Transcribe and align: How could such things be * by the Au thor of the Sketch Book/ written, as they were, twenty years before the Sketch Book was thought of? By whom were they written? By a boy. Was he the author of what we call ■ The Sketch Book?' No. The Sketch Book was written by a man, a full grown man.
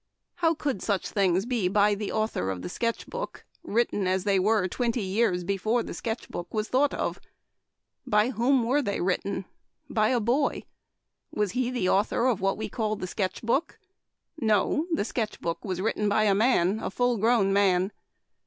How 0.37 0.55
could 0.55 0.81
such 0.81 1.09
things 1.09 1.45
be 1.45 1.67
* 1.67 1.67
by 1.67 1.93
the 1.93 2.11
Au 2.11 2.25
thor 2.25 2.49
of 2.49 2.63
the 2.63 2.69
Sketch 2.69 3.05
Book/ 3.05 3.45
written, 3.61 4.07
as 4.07 4.23
they 4.23 4.39
were, 4.39 4.67
twenty 4.67 5.03
years 5.03 5.43
before 5.43 5.83
the 5.83 5.93
Sketch 5.93 6.27
Book 6.27 6.51
was 6.51 6.69
thought 6.69 6.95
of? 6.95 7.21
By 8.07 8.31
whom 8.31 8.63
were 8.65 8.81
they 8.81 8.99
written? 8.99 9.45
By 9.91 10.07
a 10.09 10.19
boy. 10.19 10.63
Was 11.31 11.51
he 11.51 11.69
the 11.69 11.87
author 11.89 12.25
of 12.25 12.41
what 12.41 12.57
we 12.57 12.67
call 12.67 12.97
■ 12.97 12.99
The 12.99 13.05
Sketch 13.05 13.43
Book?' 13.43 13.77
No. 14.51 14.87
The 14.91 15.05
Sketch 15.05 15.39
Book 15.39 15.63
was 15.63 15.79
written 15.81 16.09
by 16.09 16.23
a 16.23 16.33
man, 16.33 16.79
a 16.79 16.89
full 16.89 17.17
grown 17.17 17.53
man. 17.53 17.91